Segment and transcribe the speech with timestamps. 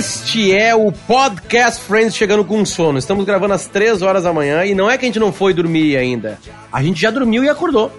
[0.00, 2.98] Este é o Podcast Friends chegando com sono.
[2.98, 5.52] Estamos gravando às 3 horas da manhã e não é que a gente não foi
[5.52, 6.38] dormir ainda.
[6.72, 7.92] A gente já dormiu e acordou,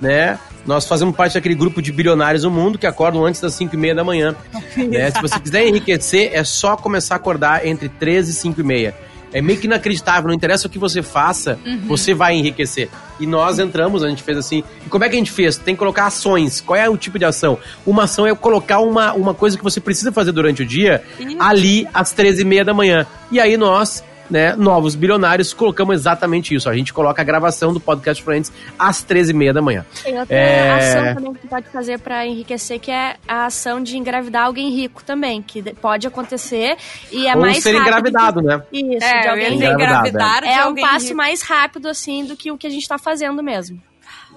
[0.00, 0.38] né?
[0.64, 3.78] Nós fazemos parte daquele grupo de bilionários do mundo que acordam antes das 5 e
[3.78, 4.34] meia da manhã.
[4.88, 5.10] né?
[5.10, 8.94] Se você quiser enriquecer, é só começar a acordar entre 13 e 5 e meia.
[9.32, 11.80] É meio que inacreditável, não interessa o que você faça, uhum.
[11.86, 12.88] você vai enriquecer.
[13.18, 14.64] E nós entramos, a gente fez assim.
[14.84, 15.56] E como é que a gente fez?
[15.56, 16.60] Tem que colocar ações.
[16.60, 17.58] Qual é o tipo de ação?
[17.86, 21.02] Uma ação é colocar uma, uma coisa que você precisa fazer durante o dia
[21.38, 23.06] ali às 13h30 da manhã.
[23.30, 26.68] E aí nós né, novos bilionários, colocamos exatamente isso.
[26.68, 29.86] A gente coloca a gravação do Podcast Friends às 13h30 da manhã.
[30.02, 30.70] Tem outra é...
[30.70, 34.70] ação também que tu pode fazer para enriquecer, que é a ação de engravidar alguém
[34.70, 36.76] rico também, que pode acontecer
[37.10, 38.46] e é Ou mais ser engravidado, que...
[38.46, 38.62] né?
[38.72, 40.44] Isso, é, de alguém engravidar.
[40.44, 41.16] É, é um passo rico.
[41.16, 43.80] mais rápido, assim, do que o que a gente tá fazendo mesmo.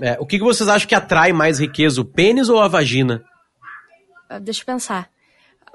[0.02, 3.24] É, o que vocês acham que atrai mais riqueza, o pênis ou a vagina?
[4.30, 5.10] Ah, deixa eu pensar.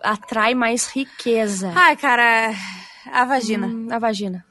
[0.03, 1.73] Atrai mais riqueza.
[1.75, 2.53] Ai, cara,
[3.07, 3.67] a vagina.
[3.67, 4.45] Hum, a vagina.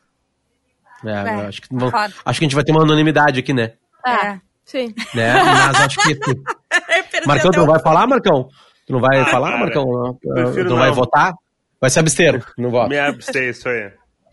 [1.05, 1.47] É, é.
[1.47, 3.73] Acho, que vamos, acho que a gente vai ter uma anonimidade aqui, né?
[4.05, 4.41] É, é.
[4.65, 4.93] sim.
[5.13, 5.33] Né?
[5.43, 6.19] Mas acho que.
[7.25, 8.49] Marcão, tu não vai falar, Marcão?
[8.85, 9.85] Tu não vai ah, falar, cara, Marcão?
[9.85, 11.33] Não, tu não, não vai votar?
[11.79, 12.89] Vai se abster, não vota.
[12.89, 13.91] Me abster, isso aí.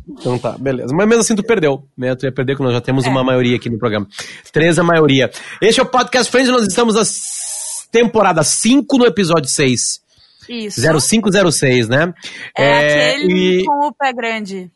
[0.09, 0.94] Então tá, beleza.
[0.94, 2.14] Mas mesmo assim tu perdeu, né?
[2.14, 3.09] Tu ia perder porque nós já temos é.
[3.09, 4.06] uma maioria aqui no programa.
[4.53, 5.31] Três a maioria.
[5.61, 7.03] Este é o Podcast Friends, nós estamos na
[7.91, 10.00] temporada 5 no episódio 6.
[10.48, 10.80] Isso.
[10.80, 12.12] 0506, né?
[12.56, 13.64] É, é aquele e...
[13.64, 14.70] com o pé grande.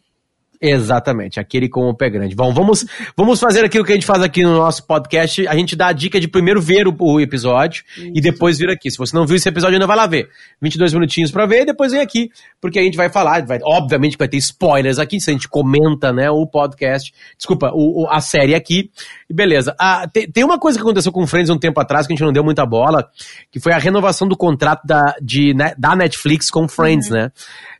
[0.62, 2.36] Exatamente, aquele com o pé grande.
[2.36, 2.84] Bom, vamos,
[3.16, 5.48] vamos fazer aquilo que a gente faz aqui no nosso podcast.
[5.48, 8.12] A gente dá a dica de primeiro ver o, o episódio Isso.
[8.14, 8.90] e depois vir aqui.
[8.90, 10.28] Se você não viu esse episódio, ainda vai lá ver.
[10.60, 12.30] 22 minutinhos para ver e depois vem aqui,
[12.60, 16.12] porque a gente vai falar, vai, obviamente vai ter spoilers aqui, se a gente comenta,
[16.12, 18.90] né, o podcast, desculpa, o, o a série aqui.
[19.30, 19.74] E beleza.
[19.78, 22.16] Ah, tem, tem, uma coisa que aconteceu com o Friends um tempo atrás que a
[22.16, 23.08] gente não deu muita bola,
[23.50, 27.16] que foi a renovação do contrato da, de, né, da Netflix com Friends, uhum.
[27.16, 27.32] né?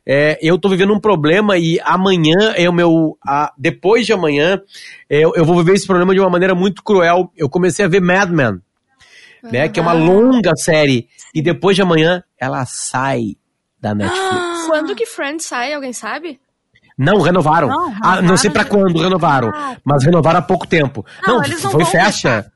[0.05, 3.17] É, eu tô vivendo um problema e amanhã é o meu.
[3.25, 4.61] A, depois de amanhã,
[5.09, 7.31] é, eu vou viver esse problema de uma maneira muito cruel.
[7.37, 8.53] Eu comecei a ver Mad Men,
[9.43, 9.51] uhum.
[9.51, 9.69] né?
[9.69, 11.07] Que é uma longa série.
[11.33, 13.35] E depois de amanhã, ela sai
[13.79, 14.67] da Netflix.
[14.67, 16.39] Quando que Friends sai, alguém sabe?
[16.97, 17.67] Não, renovaram.
[17.67, 18.19] Não, renovaram.
[18.19, 19.77] Ah, não sei para quando renovaram, ah.
[19.83, 21.05] mas renovaram há pouco tempo.
[21.25, 22.51] Não, não, não foi festa.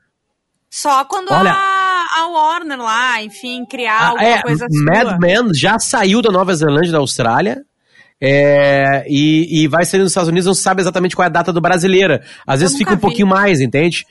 [0.69, 1.74] Só quando Olha, a,
[2.15, 4.83] a Warner lá, enfim, criar ah, alguma é, coisa assim.
[4.83, 7.63] Mad Men já saiu da Nova Zelândia da Austrália.
[8.21, 11.51] É, e, e, vai sair nos Estados Unidos, não sabe exatamente qual é a data
[11.51, 12.23] do brasileira.
[12.47, 13.01] Às vezes fica um vi.
[13.01, 14.05] pouquinho mais, entende?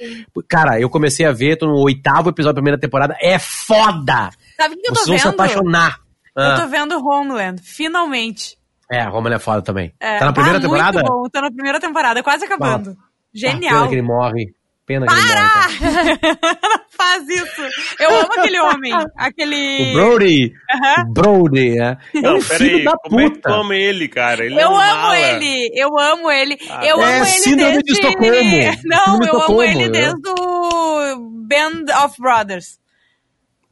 [0.47, 4.31] Cara, eu comecei a ver, tô no oitavo episódio da primeira temporada, é foda!
[4.57, 5.09] Sabe o que eu tô vendo?
[5.09, 5.99] vão se apaixonar.
[6.37, 6.61] Eu ah.
[6.61, 8.59] tô vendo Homeland, finalmente.
[8.91, 9.93] É, Homeland é foda também.
[9.99, 10.99] É, tá na primeira tá temporada?
[10.99, 12.91] Muito bom, tá na primeira temporada, quase acabando.
[12.91, 13.85] Ah, Genial.
[13.85, 14.55] Ah, que ele morre.
[14.87, 15.67] Pena que Para!
[15.71, 16.59] ele morre.
[16.63, 17.63] Não faz isso.
[17.99, 18.93] Eu amo aquele homem.
[19.17, 19.91] Aquele.
[19.91, 20.53] O Brody.
[20.75, 21.13] Uhum.
[21.13, 21.97] Brody, é.
[22.21, 22.85] Não, é peraí.
[23.05, 24.45] Como é que tu ama ele, cara?
[24.45, 25.19] Ele eu é um amo mala.
[25.19, 25.71] ele.
[25.75, 26.59] Eu amo ele.
[26.69, 27.83] Ah, eu é, amo ele desde...
[27.83, 28.81] de Estocolmo.
[28.85, 32.79] Não, eu amo ele desde o Band of Brothers.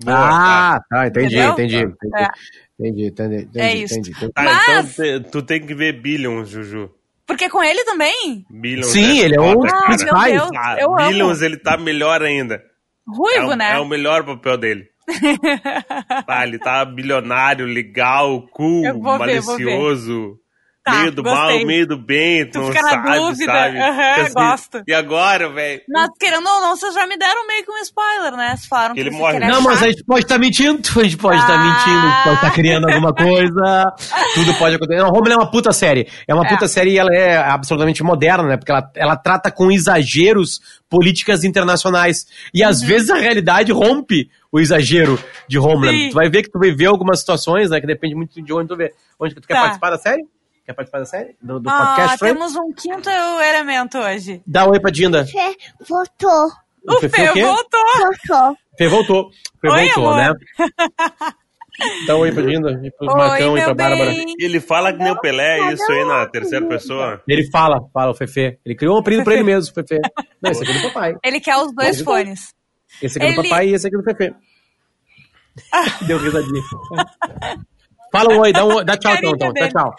[0.06, 1.06] ah, tá.
[1.08, 1.76] Entendi, entendi.
[1.76, 2.16] entendi.
[2.16, 2.28] É.
[2.80, 3.60] Entendi, entendi, entendi.
[3.60, 3.94] É isso.
[3.94, 4.32] Entendi, entendi.
[4.34, 4.98] Ah, Mas...
[4.98, 6.90] então tu tem que ver Billions, Juju.
[7.26, 8.44] Porque com ele também?
[8.50, 10.42] Billions Sim, é ele é um dos principais.
[10.56, 11.44] Ah, eu Billions, amo.
[11.44, 12.62] ele tá melhor ainda.
[13.06, 13.72] Ruivo, é né?
[13.76, 14.88] É o melhor papel dele.
[16.26, 20.38] ah, ele tá bilionário, legal, cool, malicioso.
[20.84, 21.58] Tá, meio do gostei.
[21.58, 23.52] mal, meio do bem, tu, tu não sabe, dúvida.
[23.52, 23.78] sabe?
[23.78, 24.82] Uhum, assim, gosto.
[24.84, 25.80] E agora, velho?
[25.88, 28.48] Mas querendo ou não, vocês já me deram meio que um spoiler, né?
[28.56, 29.38] Vocês falaram ele que morre.
[29.38, 31.56] Não, mas a gente pode estar tá mentindo, a gente pode estar ah.
[31.56, 33.94] tá mentindo, pode estar tá criando alguma coisa,
[34.34, 35.00] tudo pode acontecer.
[35.00, 36.08] Não, Homeland é uma puta série.
[36.26, 36.48] É uma é.
[36.48, 38.56] puta série e ela é absolutamente moderna, né?
[38.56, 40.60] Porque ela, ela trata com exageros
[40.90, 42.26] políticas internacionais.
[42.52, 42.68] E uhum.
[42.68, 45.16] às vezes a realidade rompe o exagero
[45.48, 45.96] de Homeland.
[45.96, 46.08] Sim.
[46.08, 47.80] Tu vai ver que tu vai ver algumas situações, né?
[47.80, 48.92] Que depende muito de onde tu vê.
[49.20, 49.60] Onde tu quer tá.
[49.60, 50.22] participar da série?
[50.64, 51.36] Quer participar da série?
[51.42, 52.18] Do, do ah, podcast?
[52.20, 54.42] Temos um quinto elemento hoje.
[54.46, 55.26] Dá um oi pra Dinda.
[55.26, 55.56] Fê
[55.88, 56.52] voltou.
[56.88, 57.80] O, Fê, Fê voltou.
[57.98, 58.56] Voltou.
[58.78, 59.30] Fê voltou.
[59.60, 60.16] Fê oi, voltou, amor.
[60.16, 60.34] né?
[62.06, 64.14] Dá um oi pra Dinda, e pro oi, Marcão e pra Bárbara.
[64.38, 67.22] Ele fala que nem o Pelé, é isso aí na terceira pessoa?
[67.26, 68.58] Ele fala, fala o Fefe.
[68.64, 69.98] Ele criou um apelido pra ele mesmo, Fefe.
[70.40, 71.16] Não, esse aqui é do papai.
[71.24, 72.54] Ele quer os dois esse fones.
[73.00, 74.34] Esse aqui é do papai e esse aqui é do Fefe.
[76.06, 76.62] Deu risadinha.
[78.12, 79.52] Fala um oi, dá, um, dá tchau, então, então.
[79.54, 79.94] Tchau, tchau.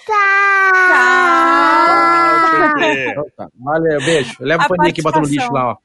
[2.78, 3.26] Tchau.
[3.36, 3.50] Tchau.
[3.60, 4.36] Valeu, beijo.
[4.40, 5.78] Leva o paninho aqui e bota no lixo lá, ó.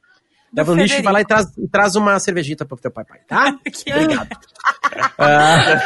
[0.55, 3.03] Leva no lixo e vai lá e traz, e traz uma cervejita pro teu pai,
[3.03, 3.57] pai tá?
[3.65, 4.29] Obrigado.
[5.17, 5.79] ah.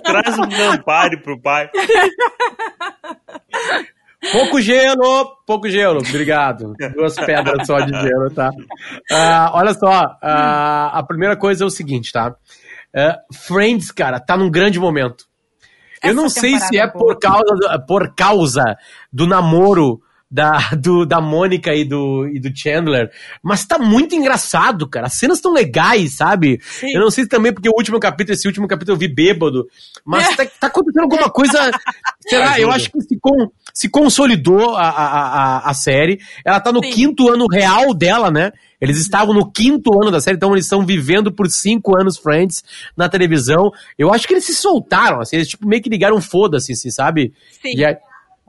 [0.02, 1.70] traz um Campari pro pai.
[4.32, 6.74] Pouco gelo, pouco gelo, obrigado.
[6.94, 8.50] Duas pedras só de gelo, tá?
[8.50, 12.34] Uh, olha só, uh, a primeira coisa é o seguinte, tá?
[12.94, 15.26] Uh, Friends, cara, tá num grande momento.
[16.02, 18.76] Eu não sei se é, por causa, por causa
[19.12, 20.00] do namoro
[20.32, 23.10] da, do, da Mônica e do, e do Chandler.
[23.42, 25.06] Mas tá muito engraçado, cara.
[25.06, 26.58] As cenas estão legais, sabe?
[26.62, 26.90] Sim.
[26.94, 29.68] Eu não sei também porque o último capítulo, esse último capítulo eu vi bêbado.
[30.02, 30.36] Mas é.
[30.36, 31.70] tá, tá, acontecendo alguma coisa.
[32.26, 32.58] Será?
[32.62, 36.18] Eu acho que se, com, se consolidou a, a, a, a série.
[36.44, 36.90] Ela tá no Sim.
[36.90, 38.52] quinto ano real dela, né?
[38.80, 42.64] Eles estavam no quinto ano da série, então eles estão vivendo por cinco anos Friends
[42.96, 43.70] na televisão.
[43.98, 47.32] Eu acho que eles se soltaram, assim, eles tipo, meio que ligaram foda-se, assim, sabe?
[47.62, 47.76] Sim.
[47.76, 47.96] E aí,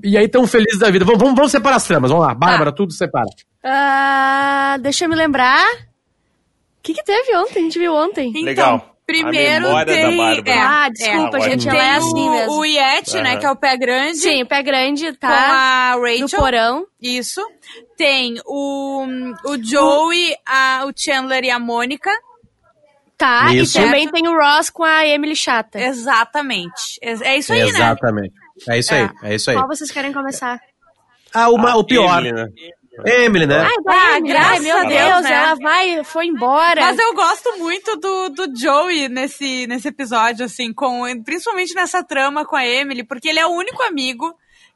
[0.02, 1.06] e aí tão felizes da vida.
[1.06, 2.34] Vamos, vamos, vamos separar as tramas, vamos lá.
[2.34, 2.78] Bárbara, tá.
[2.78, 3.28] tudo separa.
[3.64, 5.66] Uh, deixa eu me lembrar.
[5.74, 7.60] O que, que teve ontem?
[7.60, 8.30] A gente viu ontem.
[8.30, 8.94] Então, Legal.
[9.06, 10.54] Primeiro tem.
[10.54, 12.54] É, ah, desculpa, é, gente, ela é assim mesmo.
[12.54, 13.24] O Yeti, uhum.
[13.24, 13.38] né?
[13.38, 14.18] Que é o pé grande.
[14.18, 15.28] Sim, o pé grande tá.
[15.28, 16.20] Com a Rachel.
[16.22, 16.86] No porão.
[17.02, 17.42] Isso.
[17.98, 19.06] Tem o,
[19.46, 22.10] o Joey, a, o Chandler e a Mônica.
[23.18, 23.78] Tá, isso.
[23.78, 25.80] e também tem o Ross com a Emily Chata.
[25.80, 26.98] Exatamente.
[27.02, 27.74] É isso aí, Exatamente.
[27.74, 27.80] né?
[27.80, 28.43] Exatamente.
[28.68, 29.58] É isso aí, é, isso aí.
[29.58, 30.60] Qual vocês querem começar?
[31.34, 32.20] Ah, uma, o pior.
[32.20, 32.48] Emily, né?
[33.06, 33.62] Emily, né?
[33.62, 35.34] Ai, ah, Ai, meu Deus, Deus né?
[35.34, 36.82] ela vai, foi embora.
[36.82, 42.46] Mas eu gosto muito do, do Joey nesse, nesse episódio, assim, com, principalmente nessa trama
[42.46, 44.32] com a Emily, porque ele é o único amigo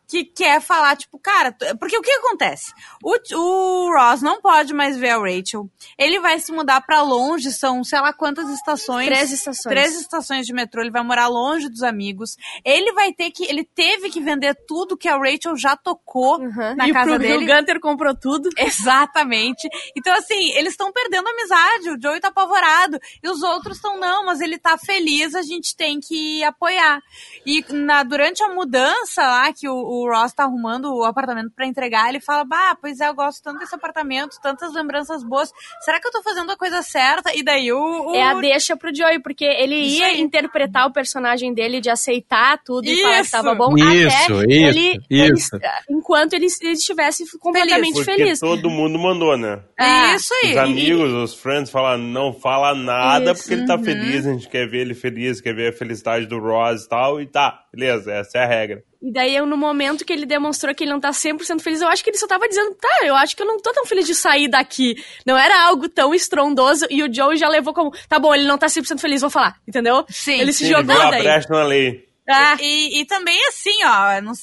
[0.07, 2.74] que quer falar, tipo, cara, porque o que acontece?
[3.04, 5.69] O, o Ross não pode mais ver a Rachel.
[5.98, 9.06] Ele vai se mudar para longe, são sei lá quantas estações.
[9.07, 9.74] Três estações.
[9.74, 10.81] Três estações de metrô.
[10.81, 12.38] Ele vai morar longe dos amigos.
[12.63, 13.44] Ele vai ter que.
[13.44, 16.75] Ele teve que vender tudo que a Rachel já tocou uhum.
[16.75, 17.45] na e casa pro, dele.
[17.45, 18.50] E o Gunter comprou tudo.
[18.57, 19.68] Exatamente.
[19.95, 21.89] Então, assim, eles estão perdendo a amizade.
[21.89, 22.98] O Joey tá apavorado.
[23.21, 27.01] E os outros estão, não, mas ele tá feliz, a gente tem que apoiar.
[27.45, 31.66] E na, durante a mudança lá, que o o Ross tá arrumando o apartamento para
[31.66, 35.52] entregar, ele fala: Bah, pois é, eu gosto tanto desse apartamento, tantas lembranças boas.
[35.82, 37.36] Será que eu tô fazendo a coisa certa?
[37.36, 38.12] E daí o.
[38.12, 38.16] o...
[38.16, 40.22] É a deixa pro Joey, porque ele isso ia aí.
[40.22, 43.00] interpretar o personagem dele de aceitar tudo isso.
[43.00, 43.76] e falar que tava bom.
[43.78, 45.56] Isso, até isso, ele, isso.
[45.56, 48.40] Ele, enquanto ele, ele estivesse completamente feliz.
[48.40, 48.40] feliz.
[48.40, 49.60] todo mundo mandou, né?
[49.80, 50.16] É.
[50.16, 50.52] Isso aí.
[50.52, 53.42] Os amigos, os friends falam, não fala nada isso.
[53.42, 53.84] porque ele tá uhum.
[53.84, 57.22] feliz, a gente quer ver ele feliz, quer ver a felicidade do Ross e tal,
[57.22, 58.84] e tá, beleza, essa é a regra.
[59.02, 61.88] E daí, eu, no momento que ele demonstrou que ele não tá 100% feliz, eu
[61.88, 64.06] acho que ele só tava dizendo, tá, eu acho que eu não tô tão feliz
[64.06, 64.96] de sair daqui.
[65.26, 66.86] Não era algo tão estrondoso.
[66.90, 69.56] E o Joe já levou como, tá bom, ele não tá 100% feliz, vou falar.
[69.68, 70.06] Entendeu?
[70.10, 70.40] Sim.
[70.40, 71.24] Ele se sim, jogou ele daí.
[71.24, 72.06] brecha na lei.
[72.27, 72.57] É.
[72.59, 74.33] E, e, também assim, ó, não,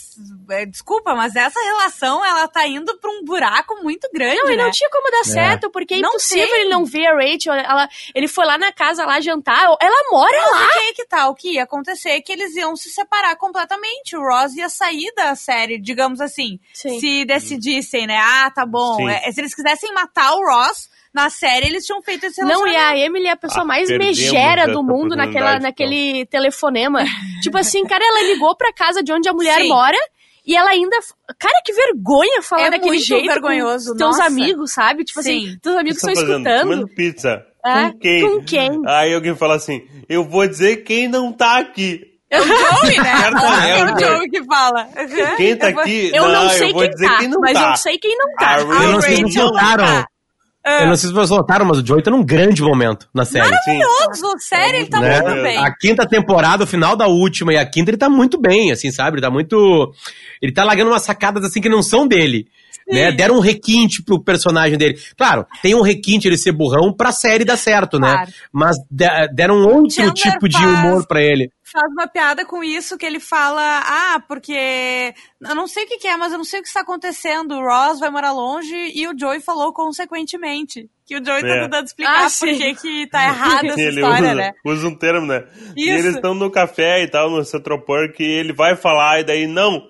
[0.57, 4.37] é, desculpa, mas essa relação ela tá indo pra um buraco muito grande.
[4.37, 4.55] Não, né?
[4.55, 5.25] e não tinha como dar é.
[5.25, 6.61] certo, porque é impossível tem.
[6.61, 7.53] ele não ver a Rachel.
[7.53, 10.69] Ela, ele foi lá na casa lá jantar, ela mora mas lá.
[10.75, 11.29] E aí que tá?
[11.29, 14.17] O que ia acontecer é que eles iam se separar completamente.
[14.17, 16.59] O Ross ia sair da série, digamos assim.
[16.73, 16.99] Sim.
[16.99, 18.17] Se decidissem, né?
[18.19, 19.07] Ah, tá bom.
[19.09, 22.75] É, se eles quisessem matar o Ross na série eles tinham feito esse Não, e
[22.75, 26.27] a Emily é a pessoa ah, mais megera do mundo naquela, naquele então.
[26.27, 27.05] telefonema.
[27.41, 29.69] tipo assim, cara, ela ligou pra casa de onde a mulher Sim.
[29.69, 29.97] mora.
[30.47, 30.99] E ela ainda.
[31.39, 33.27] Cara, que vergonha falar é daquele jeito.
[33.27, 33.93] vergonhoso.
[33.93, 35.03] Com teus amigos, sabe?
[35.03, 35.47] Tipo assim, Sim.
[35.47, 36.63] assim, teus amigos estão tá escutando.
[36.63, 37.47] Comendo pizza.
[37.65, 37.91] É?
[37.91, 38.21] Com quem?
[38.21, 38.83] Com quem?
[38.87, 42.03] Aí alguém fala assim: eu vou dizer quem não tá aqui.
[42.29, 43.13] É o Joey, né?
[43.71, 44.89] É o Joey que fala.
[45.37, 46.11] Quem tá aqui?
[46.13, 47.71] Eu não, não sei eu vou quem dizer tá, quem não mas tá.
[47.71, 48.55] eu sei quem não tá.
[48.57, 49.41] A eu não sei se
[50.65, 50.81] Tá.
[50.81, 53.51] Eu não sei se vocês notaram, mas o Joey tá num grande momento na série.
[53.51, 54.35] Maravilhoso!
[54.39, 55.21] Sério, ele tá né?
[55.21, 55.59] muito bem.
[55.59, 58.91] A quinta temporada, o final da última e a quinta, ele tá muito bem, assim,
[58.91, 59.17] sabe?
[59.17, 59.93] Ele tá muito.
[60.41, 62.49] Ele tá largando umas sacadas assim que não são dele.
[62.87, 63.13] Né?
[63.13, 64.99] Deram um requinte pro personagem dele.
[65.17, 68.13] Claro, tem um requinte ele ser burrão pra série dar certo, né?
[68.13, 68.33] Claro.
[68.53, 68.77] Mas
[69.33, 73.05] deram um outro Chandler tipo de humor para ele faz uma piada com isso, que
[73.05, 76.61] ele fala, ah, porque eu não sei o que, que, é, mas eu não sei
[76.61, 77.57] o que está acontecendo.
[77.57, 80.89] O Ross vai morar longe e o Joey falou consequentemente.
[81.05, 81.55] Que o Joey tá é.
[81.57, 84.53] tá tentando explicar ah, por que, que tá errada essa ele história, usa, né?
[84.65, 85.45] Usa um termo, né?
[85.77, 85.89] Isso.
[85.89, 89.25] E eles estão no café e tal, no Central Park, e ele vai falar, e
[89.25, 89.83] daí, não,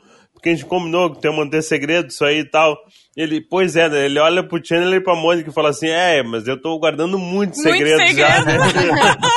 [0.44, 2.76] porque a gente combinou que tem que manter segredo, isso aí e tal.
[3.16, 4.06] Ele, pois é, né?
[4.06, 7.16] ele olha pro Chandler e pra Mônica e fala assim: É, mas eu tô guardando
[7.16, 8.28] muitos muito segredos segredo.
[8.28, 8.44] já.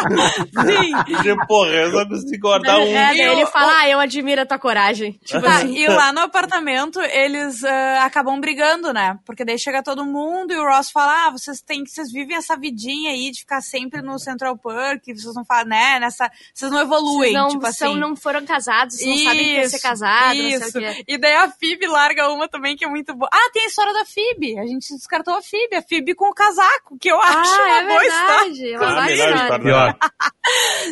[0.08, 0.30] Né?
[0.66, 1.30] Sim.
[1.30, 2.84] E, porra, eu só consigo guardar um.
[2.84, 5.20] É, ele fala: Ah, eu admiro a tua coragem.
[5.24, 5.76] Tipo assim.
[5.76, 9.20] E lá no apartamento, eles uh, acabam brigando, né?
[9.26, 12.36] Porque daí chega todo mundo e o Ross fala: Ah, vocês têm que, vocês vivem
[12.36, 16.00] essa vidinha aí de ficar sempre no Central Park, vocês não falam, né?
[16.00, 18.00] Nessa, vocês não evoluem, vocês não, tipo são, assim.
[18.00, 20.80] não foram casados, não isso, sabem que ser casado, isso.
[21.08, 23.30] E daí a Phoebe larga uma também que é muito boa.
[23.32, 24.58] Ah, tem história da Phoebe.
[24.60, 27.78] A gente descartou a Phoebe, a Phoebe com o casaco, que eu acho Ah, uma
[27.80, 28.38] é boa história.
[28.54, 28.68] verdade.
[28.68, 29.36] É Ah, história.
[29.36, 29.60] história.
[29.64, 29.98] Pior.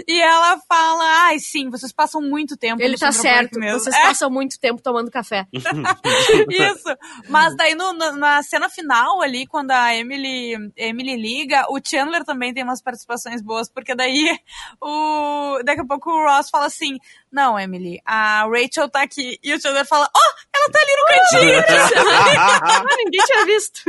[0.05, 3.57] E ela fala, ai, sim, vocês passam muito tempo Ele tá certo.
[3.57, 3.79] mesmo.
[3.79, 5.47] Vocês É, passam muito tempo tomando café.
[5.53, 6.97] Isso.
[7.29, 12.25] Mas daí no- no- na cena final ali, quando a Emily, Emily liga, o Chandler
[12.25, 14.37] também tem umas participações boas, porque daí
[14.81, 16.97] o daqui a pouco o Ross fala assim:
[17.31, 19.39] "Não, Emily, a Rachel tá aqui".
[19.41, 20.34] E o Chandler fala: "Oh,
[20.65, 21.05] ela tá ali no
[21.61, 22.87] cantinho".
[23.05, 23.81] ninguém tinha visto.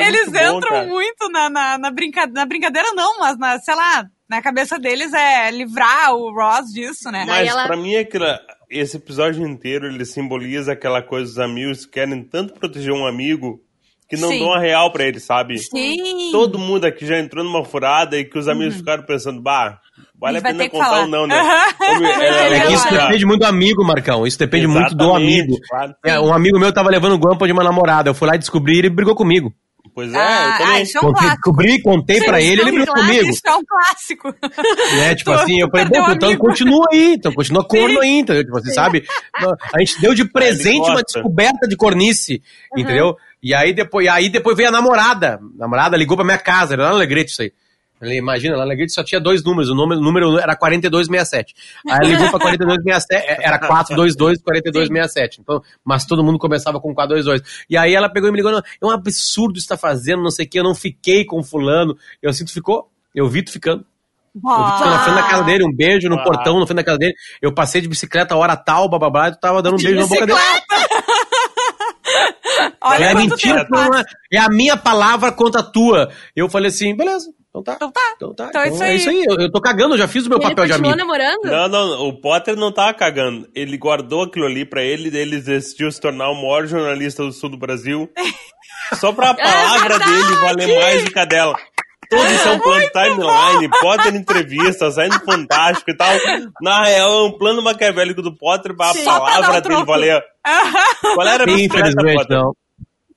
[0.00, 0.86] Eles É bom, entram cara.
[0.86, 5.12] muito na, na, na, brinca- na brincadeira, não, mas na, sei lá, na cabeça deles
[5.12, 7.24] é livrar o Ross disso, né?
[7.26, 8.24] Mas ela- pra mim, aquilo,
[8.70, 13.60] esse episódio inteiro, ele simboliza aquela coisa dos amigos que querem tanto proteger um amigo
[14.14, 14.40] que não Sim.
[14.40, 15.56] dão a real pra ele, sabe?
[15.58, 16.28] Sim.
[16.30, 19.78] Todo mundo aqui já entrou numa furada e que os amigos ficaram pensando, bah,
[20.20, 20.44] vale Uhum.
[20.44, 21.34] A pena contar ou não, né?
[21.78, 24.26] Como é- É que isso depende muito do amigo, Marcão.
[24.26, 25.56] Isso depende muito do Exatamente, amigo.
[25.68, 25.94] claro.
[26.04, 28.10] É, um amigo meu tava levando guampa de uma namorada.
[28.10, 29.50] Eu fui lá descobrir e ele brigou comigo.
[29.94, 30.74] Pois é, Ah, eu também.
[30.74, 33.28] ah, é um Contei, descobri, contei pra ele, é um ele brigou comigo.
[33.28, 34.34] Isso é um clássico.
[34.96, 35.14] Né?
[35.16, 38.42] Tipo assim, eu falei, bom, então continua aí, então continua corno aí, entendeu?
[38.44, 39.04] Tipo, você sabe?
[39.74, 42.40] A gente deu de presente uma descoberta de cornice,
[42.74, 43.16] entendeu?
[43.42, 45.40] E aí depois, aí depois veio a namorada.
[45.56, 47.52] A namorada ligou pra minha casa, era lá no Alegrete isso aí.
[48.00, 51.54] Ele, imagina, lá no Alegrete só tinha dois números, o número, o número era 4267.
[51.88, 55.40] Aí ela ligou pra 4267, é, era 422 4267.
[55.40, 57.64] Então, mas todo mundo começava com 422.
[57.70, 60.46] E aí ela pegou e me ligou, é um absurdo isso tá fazendo, não sei
[60.46, 61.96] o que, eu não fiquei com fulano.
[62.20, 63.84] Eu sinto ficou, eu vi tu ficando.
[64.34, 66.24] Eu vi tu na frente da casa dele, um beijo no Ah.
[66.24, 67.14] portão, na frente da casa dele.
[67.40, 70.06] Eu passei de bicicleta a hora tal, bababá, e tu tava dando um beijo na
[70.06, 70.38] boca dele.
[72.82, 73.66] Olha É quanto mentira,
[74.32, 76.10] é, é a minha palavra contra a tua.
[76.34, 77.74] Eu falei assim, beleza, então tá.
[77.76, 78.00] Então tá.
[78.16, 78.46] Então tá.
[78.48, 78.96] Então é então isso é aí.
[78.96, 79.24] isso aí.
[79.28, 81.06] Eu, eu tô cagando, eu já fiz o meu Ele papel de continuou amigo.
[81.06, 81.44] namorando?
[81.44, 83.48] Não, não, o Potter não tava cagando.
[83.54, 87.50] Ele guardou aquilo ali pra ele, ele decidiu se tornar o maior jornalista do sul
[87.50, 88.10] do Brasil.
[88.98, 91.54] Só pra palavra dele valer mais do que a dela.
[92.10, 96.14] Todos são plano timeline, Potter entrevista, saindo fantástico e tal.
[96.60, 99.02] Na real, é um plano maquiavélico do Potter pra a Sim.
[99.04, 99.86] Pra dar palavra dele troco.
[99.86, 100.22] valer.
[101.14, 102.36] Qual era a bicicleta, Infelizmente, Potter?
[102.36, 102.52] não.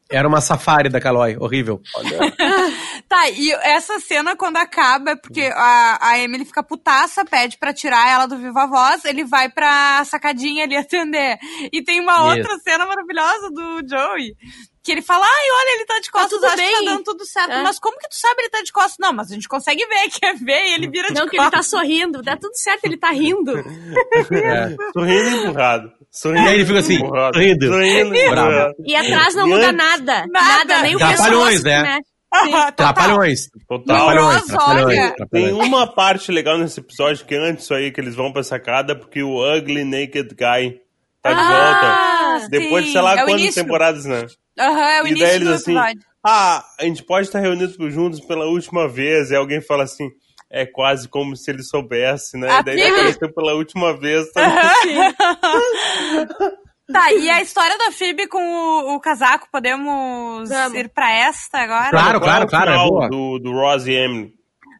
[0.09, 1.81] Era uma safari da Calói, horrível.
[3.07, 7.71] Tá, e essa cena quando acaba é porque a, a Emily fica putaça, pede pra
[7.71, 11.37] tirar ela do Viva Voz, ele vai pra sacadinha ali atender.
[11.71, 12.37] E tem uma Isso.
[12.39, 14.35] outra cena maravilhosa do Joey.
[14.83, 17.03] Que ele fala, ai, olha, ele tá de costas, tudo acho que bem." tá dando
[17.03, 17.51] tudo certo.
[17.51, 17.61] É.
[17.63, 18.95] Mas como que tu sabe ele tá de costas?
[18.99, 21.43] Não, mas a gente consegue ver, quer ver, e ele vira de Não, que ele
[21.45, 21.67] tá costas.
[21.67, 22.21] sorrindo.
[22.23, 23.53] Dá tudo certo, ele tá rindo.
[24.31, 24.75] É.
[24.93, 25.91] Sorrindo e empurrado.
[26.15, 27.67] Sorrindo E aí ele fica assim, sorrindo.
[27.67, 28.91] Sorrindo e.
[28.91, 30.25] E atrás não E muda antes- nada.
[30.27, 30.57] Nada.
[30.65, 31.99] Nada, nem o Trapalhões, né?
[32.35, 32.71] Total.
[32.73, 33.49] Trapalhões.
[33.67, 33.85] Total.
[34.07, 35.13] Trapalhões, trapalhões.
[35.31, 38.95] Tem uma parte legal nesse episódio que é antes aí que eles vão pra sacada
[38.95, 40.79] porque o Ugly Naked Guy
[41.21, 42.49] tá de Ah, volta.
[42.49, 42.93] Depois de sim.
[42.93, 44.25] sei lá É quantas temporadas, né?
[44.59, 45.99] Aham, é o e início daí do eles assim, episódio.
[46.25, 49.31] ah, a gente pode estar reunidos juntos pela última vez.
[49.31, 50.09] E alguém fala assim,
[50.49, 52.47] é quase como se ele soubesse, né?
[52.49, 54.31] Ah, e daí ele apareceu pela última vez.
[54.31, 54.41] Tá?
[56.91, 60.77] Tá, e a história da Phoebe com o, o casaco, podemos Vamos.
[60.77, 61.89] ir pra esta agora?
[61.89, 63.09] Claro, claro, claro, é boa.
[63.09, 64.33] Do, do Ross e Emily.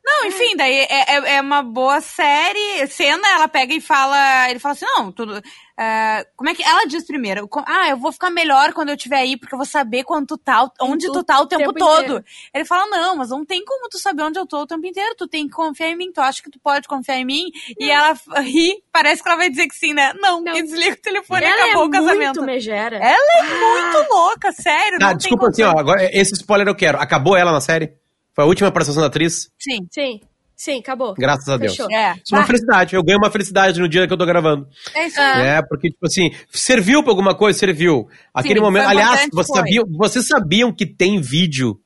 [0.06, 2.86] Não, enfim, daí é, é, é uma boa série.
[2.88, 4.50] Cena, ela pega e fala.
[4.52, 5.42] Ele fala assim: não, tudo.
[5.80, 6.62] é, como é que.
[6.64, 9.66] Ela diz primeiro: ah, eu vou ficar melhor quando eu estiver aí, porque eu vou
[9.66, 12.04] saber quando tu tá, onde tu- tu tá o tempo, tempo todo.
[12.04, 12.24] inteiro.
[12.54, 15.16] Ele fala: não, mas não tem como tu saber onde eu tô o tempo inteiro.
[15.18, 16.12] Tu tem que confiar em mim.
[16.12, 17.46] Tu acha que tu pode confiar em mim?
[17.80, 20.14] E ela ri, parece que ela vai dizer que sim, né?
[20.22, 20.56] Não, Não.
[20.56, 22.36] e desliga o telefone e Ela acabou é o casamento.
[22.42, 22.98] muito megera.
[22.98, 25.00] Ela é muito louca, sério.
[25.00, 27.00] Tá, não desculpa tem assim, ó, agora esse spoiler eu quero.
[27.00, 27.92] Acabou ela na série?
[28.36, 29.50] Foi a última participação da atriz?
[29.60, 29.88] Sim.
[29.90, 30.20] Sim,
[30.56, 31.14] sim, acabou.
[31.18, 31.72] Graças a Deus.
[31.76, 31.90] Fechou.
[31.92, 32.14] É.
[32.24, 32.96] Isso é uma felicidade.
[32.96, 34.68] Eu ganho uma felicidade no dia que eu tô gravando.
[34.94, 35.42] É isso aí.
[35.48, 37.58] É, porque, tipo assim, serviu pra alguma coisa?
[37.58, 38.08] Serviu.
[38.34, 38.88] Aquele Sim, momento.
[38.88, 39.44] Aliás, foi.
[39.46, 41.80] sabiam, vocês sabiam que tem vídeo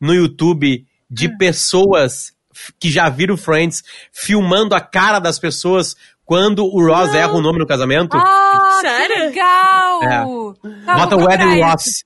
[0.00, 1.36] no YouTube de Hum.
[1.38, 2.32] pessoas
[2.78, 7.58] que já viram Friends filmando a cara das pessoas quando o Ross erra o nome
[7.58, 8.16] no casamento?
[8.16, 9.14] Ah, Sério?
[9.16, 10.02] que legal!
[10.04, 10.84] É.
[10.86, 12.04] Tá, Bota o Wedding Ross.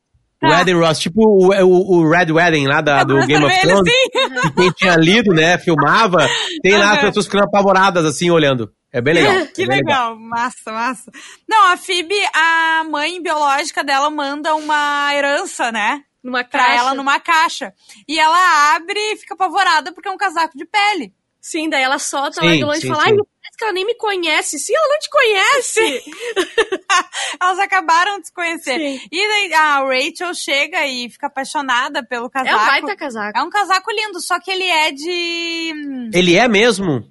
[0.48, 0.58] Tá.
[0.58, 3.92] Wedding Ross, tipo o, o, o Red Wedding lá da, do Game of Thrones.
[3.92, 4.40] sim.
[4.42, 6.26] que quem tinha lido, né, filmava,
[6.62, 8.70] tem lá as pessoas ficando apavoradas assim, olhando.
[8.92, 9.46] É bem legal.
[9.54, 10.16] Que é bem legal.
[10.16, 11.10] massa, massa.
[11.48, 16.00] Não, a Phoebe, a mãe biológica dela manda uma herança, né?
[16.22, 16.78] Numa Pra caixa.
[16.78, 17.72] ela numa caixa.
[18.08, 21.12] E ela abre e fica apavorada porque é um casaco de pele.
[21.40, 23.10] Sim, daí ela solta Sim, lá de longe sim, e fala, sim.
[23.10, 23.16] ai,
[23.56, 24.58] que ela nem me conhece.
[24.58, 26.04] Sim, ela não te conhece.
[27.40, 28.78] Elas acabaram de se conhecer.
[28.78, 29.00] Sim.
[29.10, 32.56] E daí a Rachel chega e fica apaixonada pelo É casaco.
[32.62, 33.38] um baita casaco.
[33.38, 36.10] É um casaco lindo, só que ele é de.
[36.12, 37.04] Ele é mesmo?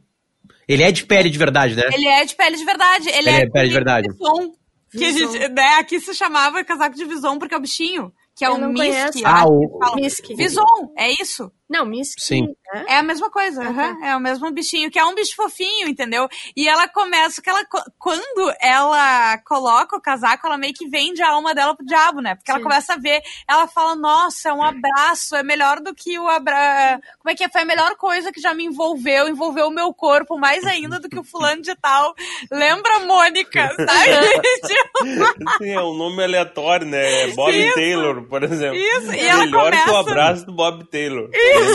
[0.67, 1.83] Ele é de pele de verdade, né?
[1.93, 3.09] Ele é de pele de verdade.
[3.09, 4.07] Ele, Ele é, é pele de verdade.
[4.09, 4.51] Vison,
[4.91, 8.13] que a gente, né, aqui se chamava casaco de vison porque é o bichinho.
[8.35, 9.21] que é Eu o Misk.
[9.25, 9.95] Ah, o-.
[9.95, 10.25] Misk.
[10.37, 10.63] Vison,
[10.97, 11.51] é isso?
[11.69, 12.19] Não, Misk.
[12.19, 12.53] Sim.
[12.71, 12.85] né?
[12.87, 14.07] É a mesma coisa, aham, tá.
[14.07, 16.27] é o mesmo bichinho, que é um bicho fofinho, entendeu?
[16.55, 17.61] E ela começa, que ela,
[17.97, 22.35] quando ela coloca o casaco, ela meio que vende a alma dela pro diabo, né?
[22.35, 22.63] Porque ela Sim.
[22.63, 27.01] começa a ver, ela fala, nossa, é um abraço, é melhor do que o abraço,
[27.19, 27.49] como é que é?
[27.49, 31.09] Foi a melhor coisa que já me envolveu, envolveu o meu corpo, mais ainda do
[31.09, 32.13] que o fulano de tal.
[32.51, 35.57] Lembra, Mônica, sabe?
[35.57, 37.23] Sim, é um nome aleatório, né?
[37.23, 37.73] É Bob Isso.
[37.75, 38.75] Taylor, por exemplo.
[38.77, 41.29] Isso, e ela Melhor que o começa- abraço do Bob Taylor.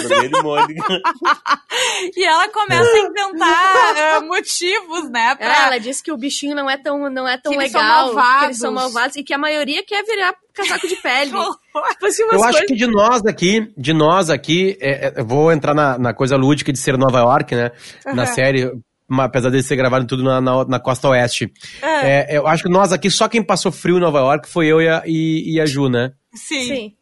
[0.08, 0.82] Lembra Mônica?
[2.16, 5.34] e ela começa a inventar ah, motivos, né?
[5.36, 5.46] Pra...
[5.46, 7.80] É, ela disse que o bichinho não é tão, não é tão Que eles são
[7.80, 11.30] legal, que eles são malvados e que a maioria quer virar casaco de pele.
[11.92, 15.12] tipo assim, umas Eu acho coisas- que de nós aqui, de nós aqui, é, é,
[15.16, 17.70] eu vou entrar na, na coisa lúdica de ser Nova York, né?
[18.06, 18.26] Na Aham.
[18.34, 18.72] série,
[19.10, 21.52] apesar de ser gravado tudo na, na, na costa oeste.
[21.82, 24.80] É, eu acho que nós aqui, só quem passou frio em Nova York foi eu
[24.80, 26.12] e a, e, e a Ju, né?
[26.34, 26.64] Sim.
[26.66, 26.92] Sim.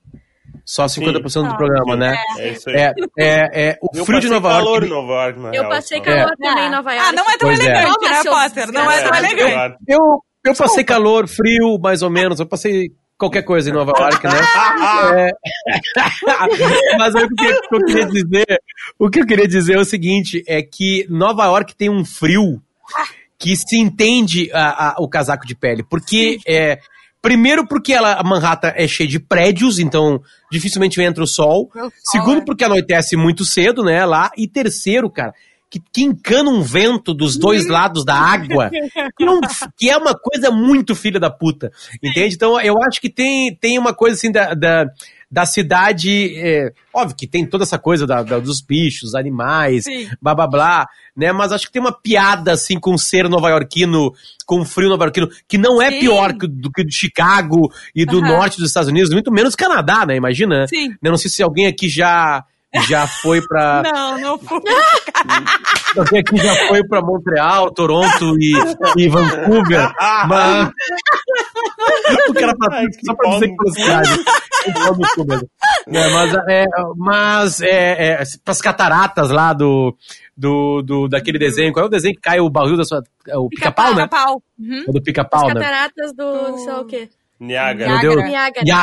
[0.69, 2.17] Só 50% do Ah, programa, né?
[2.39, 2.75] É isso aí.
[2.77, 4.87] É, é, é, o Eu frio de Nova calor York.
[4.87, 6.37] em Nova York, na Eu real, passei calor É.
[6.49, 7.09] também em Nova York.
[7.09, 7.63] Ah, não é tão Pois é.
[7.65, 8.73] elegante, Calma, né, Potter?
[8.73, 9.77] Não é tão elegante.
[9.87, 10.01] Eu,
[10.45, 12.41] eu passei calor, frio, mais ou menos.
[12.41, 14.33] Eu passei qualquer coisa em Nova York, né?
[15.17, 15.31] É...
[16.99, 18.47] Mas o que, eu- o que eu queria dizer,
[18.99, 22.61] o que eu queria dizer é o seguinte, é que Nova York tem um frio
[23.39, 26.79] que se entende a- a- o casaco de pele, porque é
[27.27, 31.69] primeiro porque ela, a Manhattan é cheia de prédios, então dificilmente entra o sol.
[31.75, 32.45] O sol, Segundo é.
[32.45, 34.31] porque anoitece muito cedo, né, lá.
[34.37, 35.33] E terceiro, cara,
[35.69, 38.71] que, que encana um vento dos dois lados da água,
[39.19, 39.41] que, não-
[39.77, 42.37] que é uma coisa muito filha da puta, entende?
[42.37, 44.85] Então eu acho que tem, tem uma coisa assim da, da,
[45.31, 50.09] da cidade, é, óbvio que tem toda essa coisa da, da- dos bichos, animais, Sim.
[50.23, 51.33] blá blá blá, né?
[51.33, 54.13] Mas acho que tem uma piada assim com o ser nova-iorquino,
[54.47, 55.99] com o frio nova-iorquino, que não é Sim.
[56.01, 59.57] pior que, do que o de Chicago e do norte dos Estados Unidos, muito menos
[59.57, 60.15] Canadá, né?
[60.17, 60.65] Imagina.
[60.69, 60.95] Sim.
[61.03, 62.45] Eu não sei se alguém aqui já
[62.89, 64.61] já foi pra Não, não foi.
[65.99, 68.53] alguém aqui já foi pra Montreal, Toronto e,
[68.99, 69.93] e Vancouver,
[70.29, 70.71] mas
[72.29, 74.25] o cara Ai, que só pra dizer que pau no foi cidade.
[74.75, 75.49] Pau no cu mesmo.
[75.89, 76.65] É, mas é,
[76.97, 79.97] mas é, é, pras cataratas lá do,
[80.37, 83.37] do, do daquele desenho, qual é o desenho que cai o barril da sua é
[83.37, 84.05] o pica-pau, né?
[84.05, 84.43] Pica-pau.
[84.59, 84.85] Uhum.
[84.89, 85.61] É do pica-pau, As né?
[85.61, 87.09] cataratas do, sei lá o quê.
[87.39, 87.91] Niágara.
[87.91, 88.31] Meu Deus.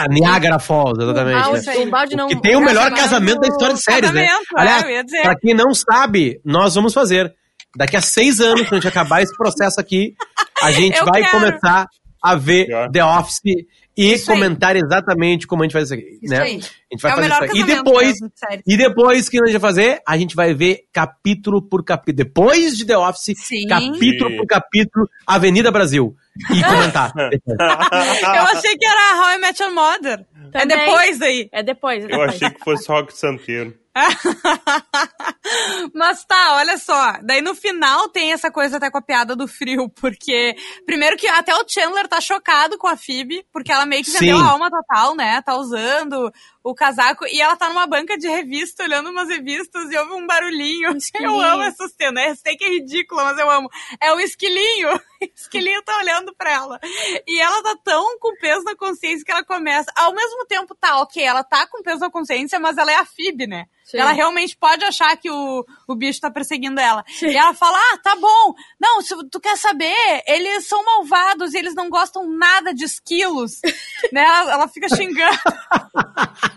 [0.10, 0.60] Niágara.
[0.60, 1.36] Falls, exatamente.
[1.48, 1.62] Um né?
[1.64, 2.28] balde, um balde não...
[2.28, 4.28] Que tem o melhor Casamento- da história de séries, né?
[4.28, 5.22] Casamento, é, Aliás, dizer.
[5.24, 7.34] pra quem não sabe, nós vamos fazer.
[7.76, 10.14] Daqui a seis anos, quando a gente acabar esse processo aqui,
[10.62, 11.32] a gente Eu vai quero.
[11.32, 11.88] começar
[12.24, 12.90] a ver Já.
[12.90, 14.38] The Office e Isso aí.
[14.40, 16.40] comentar exatamente como a gente faz isso aqui, Isso né?
[16.42, 16.50] aí.
[16.52, 17.50] A gente vai é fazer isso aí.
[17.60, 18.64] E depois, série.
[18.66, 20.02] e depois, o que a gente vai fazer?
[20.08, 22.16] A gente vai ver capítulo por capítulo.
[22.26, 23.68] Depois de The Office, Sim.
[23.68, 24.38] capítulo Sim.
[24.38, 26.16] por capítulo, Avenida Brasil.
[26.50, 27.12] E comentar.
[27.16, 30.26] Eu achei que era How I Met Your Mother.
[30.54, 30.78] É Também.
[30.78, 31.50] depois aí.
[31.52, 32.30] É depois, é Eu depois.
[32.36, 33.74] achei que fosse Rock Santeiro.
[35.94, 37.20] Mas tá, olha só.
[37.22, 41.28] Daí no final tem essa coisa até com a piada do frio, porque primeiro que
[41.28, 44.44] até o Chandler tá chocado com a Phoebe, porque ela meio que vendeu Sim.
[44.44, 45.42] a alma total, né?
[45.42, 46.32] Tá usando
[46.64, 50.26] o casaco e ela tá numa banca de revista olhando umas revistas e ouve um
[50.26, 50.94] barulhinho.
[50.94, 51.34] Um esquilinho.
[51.34, 52.24] Eu amo essa cena.
[52.24, 53.70] Eu sei que é ridícula, mas eu amo.
[54.02, 54.90] É o esquilinho.
[55.34, 56.80] O esquilinho tá olhando pra ela.
[57.28, 59.92] E ela tá tão com peso na consciência que ela começa.
[59.96, 63.06] Ao mesmo tempo, tá, ok, ela tá com peso na consciência, mas ela é a
[63.06, 63.66] Phoebe, né?
[63.84, 63.98] Sim.
[63.98, 67.04] Ela realmente pode achar que o, o bicho tá perseguindo ela.
[67.08, 67.28] Sim.
[67.28, 68.54] E ela fala: Ah, tá bom.
[68.80, 73.60] Não, se tu quer saber, eles são malvados e eles não gostam nada de esquilos.
[74.12, 74.24] né?
[74.24, 75.38] Ela, ela fica xingando.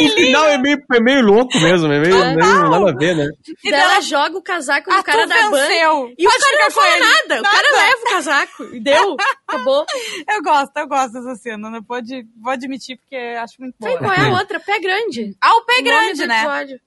[0.00, 3.28] O final é meio, é meio louco mesmo, é meio, meio nada a ver, né?
[3.64, 6.12] E Daí ela dela, joga o casaco ah, do cara da venceu.
[6.18, 7.04] E o Pode cara ficar não fala ele.
[7.04, 7.40] nada.
[7.40, 8.64] O cara leva o casaco.
[8.74, 9.16] E deu.
[9.46, 9.84] Acabou.
[10.28, 11.70] Eu gosto, eu gosto dessa cena.
[11.70, 13.90] Não pode, vou admitir porque acho muito boa.
[13.92, 14.58] Tem qual é a outra?
[14.60, 15.36] Pé grande.
[15.40, 16.38] Ah, o pé O grande, né?
[16.42, 16.80] episódio.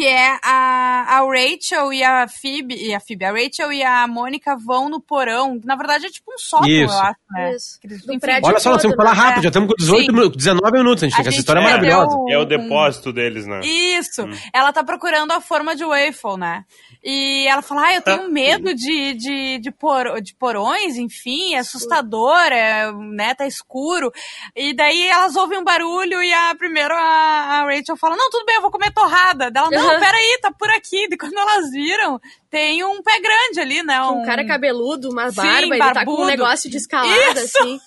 [0.00, 4.06] Que é a, a Rachel e a Phoebe, e a Phoebe, a Rachel e a
[4.06, 6.94] Mônica vão no porão, na verdade é tipo um sótão, Isso.
[6.94, 7.54] eu acho, né?
[7.54, 7.78] Isso.
[7.82, 8.18] Que enfim.
[8.42, 9.20] Olha só, nós temos que falar né?
[9.20, 10.12] rápido, já estamos com 18 Sim.
[10.12, 12.16] minutos, 19 minutos, a gente A tem que essa história é vai maravilhosa.
[12.30, 13.60] É o depósito deles, né?
[13.62, 14.22] Isso,
[14.54, 16.64] ela tá procurando a forma de waffle, né?
[17.04, 21.58] E ela fala, ah, eu tenho medo de, de, de, por, de porões, enfim, é
[21.58, 24.10] assustador, é, né, tá escuro.
[24.56, 28.46] E daí elas ouvem um barulho e a primeiro a, a Rachel fala, não, tudo
[28.46, 29.50] bem, eu vou comer torrada.
[29.50, 30.00] Dela, não, Uhum.
[30.00, 31.06] peraí, tá por aqui.
[31.10, 34.02] E quando elas viram, tem um pé grande ali, né?
[34.02, 37.58] Um cara cabeludo, uma Sim, barba, ele tá com um negócio de escalada, Isso.
[37.58, 37.80] assim.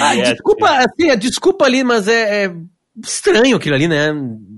[0.00, 2.54] Ah, desculpa, assim, é, desculpa ali, mas é, é
[3.04, 4.10] estranho aquilo ali, né?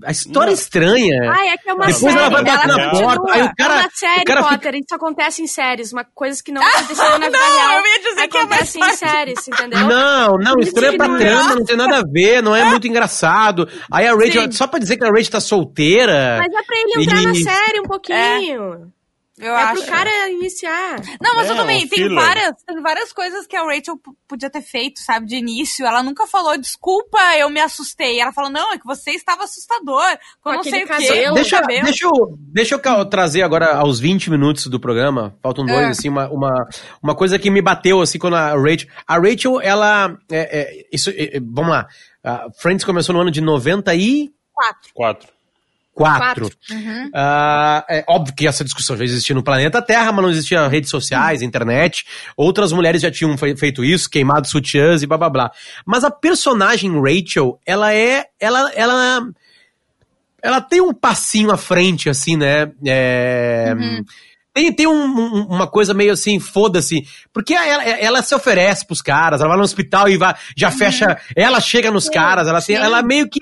[0.05, 1.31] A história é estranha.
[1.31, 2.18] Ah, é que é uma Depois série.
[2.18, 3.14] ela vai bater na continua.
[3.16, 4.74] porta, aí o cara- É uma série, o cara fica- Potter.
[4.76, 5.92] Isso acontece em séries.
[5.92, 7.72] Uma coisa que não aconteceu na vida não, real.
[7.79, 9.81] eu ia dizer que é uma acontece em séries, entendeu?
[9.81, 11.18] Não, não, estranho pra é.
[11.18, 13.68] trama, não tem nada a ver, não é muito engraçado.
[13.92, 14.53] Aí a Rachel, Sim.
[14.53, 16.38] só pra dizer que a Rachel tá solteira.
[16.38, 18.92] Mas é pra ele entrar E- na série um pouquinho.
[19.40, 19.83] Eu É, acho.
[19.83, 21.00] pro cara iniciar.
[21.20, 22.14] Não, mas É, eu também, um tem filler.
[22.14, 23.98] várias, tem várias coisas que a Rachel
[24.29, 25.87] podia ter feito, sabe, de início.
[25.87, 28.20] Ela nunca falou, desculpa, eu me assustei.
[28.20, 30.05] Ela falou, não, é que você estava assustador.
[30.42, 31.31] Com Com não sei o quê.
[31.33, 35.88] Deixa, deixa, eu, deixa eu trazer agora aos 20 minutos do programa, faltam dois, É.
[35.88, 36.68] assim, uma, uma,
[37.03, 38.88] uma coisa que me bateu, assim, quando a Rachel...
[39.07, 40.16] A Rachel, ela...
[40.31, 41.87] é, é, isso, é, é, vamos lá.
[42.22, 44.31] A Friends começou no ano de 94.
[45.92, 46.48] Quatro.
[46.48, 46.57] Quatro.
[46.70, 47.11] Uhum.
[47.14, 50.88] Ah, é óbvio que essa discussão já existia no planeta Terra, mas não existia redes
[50.88, 52.05] sociais, internet.
[52.37, 55.53] Outras mulheres já tinham fe- feito isso, queimado sutiãs e blá blá blá.
[55.85, 58.26] Mas a personagem Rachel, ela é.
[58.38, 58.72] Ela.
[58.72, 59.20] Ela,
[60.42, 62.70] ela tem um passinho à frente, assim, né?
[62.87, 63.74] É,
[64.52, 67.02] Tem, tem um- um- uma coisa meio assim, foda-se.
[67.32, 71.16] Porque ela, ela se oferece pros caras, ela vai no hospital e vai, já fecha.
[71.36, 72.82] Ela chega nos caras, ela, tem, sim.
[72.82, 73.38] ela meio que.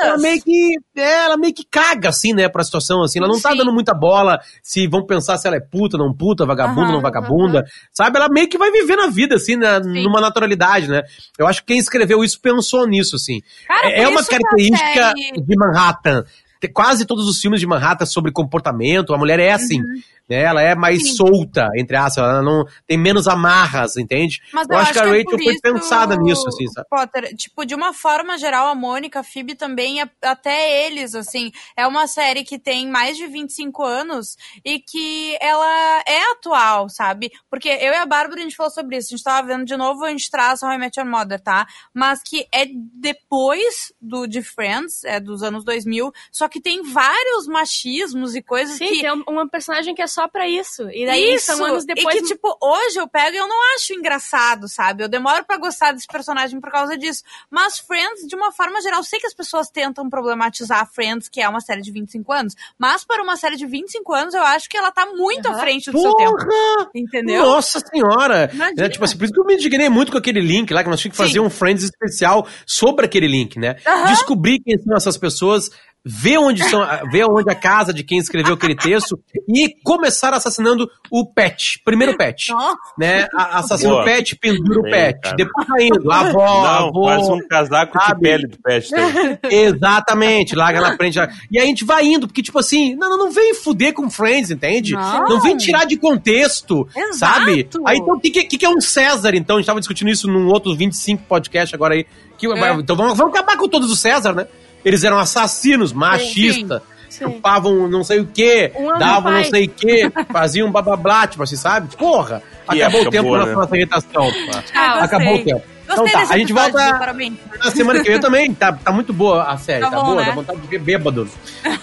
[0.00, 0.76] Ela meio que.
[0.96, 3.20] Ela meio que caga, assim, né, pra situação, assim.
[3.20, 3.58] Ela não tá Sim.
[3.58, 7.00] dando muita bola se vão pensar se ela é puta, não puta, vagabunda, Aham, não
[7.00, 7.64] vagabunda.
[7.92, 8.18] Sabe?
[8.18, 10.02] Ela meio que vai viver na vida, assim, na, Sim.
[10.02, 11.02] numa naturalidade, né?
[11.38, 13.40] Eu acho que quem escreveu isso pensou nisso, assim.
[13.68, 16.24] Cara, é é uma característica de Manhattan.
[16.72, 19.80] Quase todos os filmes de Manhattan sobre comportamento, a mulher é assim.
[20.28, 20.42] Né?
[20.42, 21.02] Ela é mais.
[21.02, 21.16] Sim.
[21.16, 24.40] solta, entre aspas, ela não tem menos amarras, entende?
[24.52, 26.86] Mas eu, acho que a é Rachel por foi isso, pensada nisso, assim, sabe?
[26.88, 31.86] Potter, tipo, de uma forma geral, a Mônica, a Phoebe também, até eles, assim, é
[31.86, 37.30] uma série que tem mais de 25 anos e que ela é atual, sabe?
[37.50, 39.76] Porque eu e a Bárbara, a gente falou sobre isso, a gente tava vendo de
[39.76, 41.66] novo, a gente traz How I Met Your Mother, tá?
[41.92, 47.46] Mas que é depois do de Friends, é dos anos 2000, só que tem vários
[47.46, 50.88] machismos e coisas Sim, que tem um- uma personagem que é só pra isso.
[50.90, 52.14] E daí isso, são anos depois.
[52.14, 55.02] E que, tipo, hoje eu pego e eu não acho engraçado, sabe?
[55.04, 57.22] Eu demoro pra gostar desse personagem por causa disso.
[57.50, 61.40] Mas Friends, de uma forma geral, eu sei que as pessoas tentam problematizar Friends, que
[61.40, 64.68] é uma série de 25 anos, mas para uma série de 25 anos, eu acho
[64.68, 65.60] que ela tá muito à Aham.
[65.60, 66.36] frente do seu tempo.
[66.36, 66.90] Porra!
[66.94, 67.44] Entendeu?
[67.44, 68.50] Nossa senhora!
[68.52, 68.86] Imagina.
[68.86, 70.90] É, tipo assim, por isso que eu me indignei muito com aquele link lá, que
[70.90, 71.46] nós tínhamos que fazer Sim.
[71.46, 73.76] um Friends especial sobre aquele link, né?
[73.86, 74.06] Aham.
[74.06, 75.70] Descobrir quem são essas pessoas,
[76.04, 80.88] ver onde são, ver onde a casa de quem escreveu aquele texto e começar assassinando
[81.10, 82.50] o pet, primeiro pet.
[82.50, 82.76] Nossa.
[82.98, 83.26] Né?
[83.34, 85.20] Assassina o pet, pendura o pet.
[85.20, 85.36] cara.
[85.36, 88.20] Depois vai indo, a avó, Não, avô, faz um casaco de sabe?
[88.20, 88.90] pele do pet.
[88.90, 89.38] também.
[89.50, 91.14] Exatamente, larga na frente.
[91.14, 91.28] já.
[91.50, 94.50] E a gente vai indo, porque, tipo assim, não, não, não vem fuder com Friends,
[94.50, 94.92] entende?
[94.92, 95.40] Não.
[95.40, 97.16] vem tirar de contexto, Exato.
[97.16, 97.68] sabe?
[97.86, 99.56] Aí então, o que, que, que é um César, então?
[99.56, 102.06] A gente tava discutindo isso num outro 25 podcast agora aí.
[102.36, 102.72] Que, É.
[102.74, 104.46] Então vamos, vamos acabar com todos os César, né?
[104.84, 110.10] Eles eram assassinos, machistas, chupavam não sei o quê, Um davam não sei o quê,
[110.30, 111.94] faziam babablá, tipo assim, sabe?
[111.96, 112.42] Porra!
[112.70, 113.52] Que acabou o tempo boa, da né?
[113.54, 114.30] nossa irritação.
[114.74, 115.04] Ah.
[115.04, 115.62] Acabou o tempo.
[115.84, 117.14] Então tá, a gente volta-.
[117.62, 120.20] Na semana que vem também, tá, tá muito boa a série, Tá tá, bom, boa,
[120.20, 120.26] né?
[120.26, 121.28] dá vontade de ver bêbado.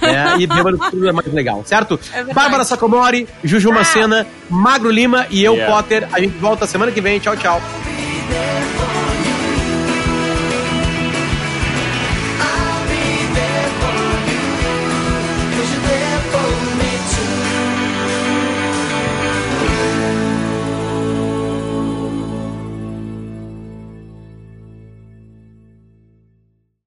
[0.01, 1.99] É, e bêbado tudo é mais legal, certo?
[2.13, 2.23] É.
[2.23, 5.75] Bárbara Sacomori, Juju Macena, Magro Lima e eu, Yeah.
[5.75, 6.07] Potter.
[6.11, 7.19] A gente volta semana que vem.
[7.19, 7.61] Tchau, tchau.